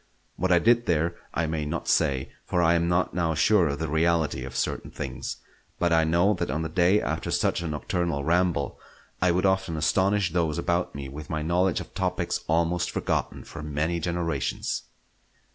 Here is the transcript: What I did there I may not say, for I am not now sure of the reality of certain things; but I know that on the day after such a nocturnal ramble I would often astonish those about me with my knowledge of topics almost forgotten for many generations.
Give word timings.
What 0.35 0.51
I 0.51 0.57
did 0.57 0.87
there 0.87 1.13
I 1.31 1.45
may 1.45 1.63
not 1.63 1.87
say, 1.87 2.31
for 2.43 2.59
I 2.59 2.73
am 2.73 2.87
not 2.89 3.13
now 3.13 3.35
sure 3.35 3.67
of 3.67 3.77
the 3.77 3.87
reality 3.87 4.43
of 4.43 4.55
certain 4.55 4.89
things; 4.89 5.37
but 5.77 5.93
I 5.93 6.05
know 6.05 6.33
that 6.33 6.49
on 6.49 6.63
the 6.63 6.69
day 6.69 6.99
after 6.99 7.29
such 7.29 7.61
a 7.61 7.67
nocturnal 7.67 8.23
ramble 8.23 8.79
I 9.21 9.29
would 9.29 9.45
often 9.45 9.77
astonish 9.77 10.31
those 10.33 10.57
about 10.57 10.95
me 10.95 11.07
with 11.07 11.29
my 11.29 11.43
knowledge 11.43 11.81
of 11.81 11.93
topics 11.93 12.43
almost 12.49 12.89
forgotten 12.89 13.43
for 13.43 13.61
many 13.61 13.99
generations. 13.99 14.85